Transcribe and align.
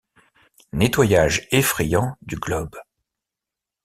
Nettoyage 0.73 1.47
effrayant 1.51 2.17
du 2.23 2.35
globe. 2.37 2.75